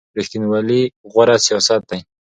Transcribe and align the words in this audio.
ریښتینولي 0.17 0.81
غوره 1.11 1.37
سیاست 1.47 1.81
دی. 1.89 1.99